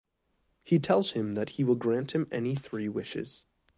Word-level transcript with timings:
He 0.63 0.79
tells 0.79 1.11
him 1.11 1.35
that 1.35 1.49
he 1.49 1.63
will 1.63 1.75
grant 1.75 2.15
him 2.15 2.27
any 2.31 2.55
three 2.55 2.89
wishes. 2.89 3.43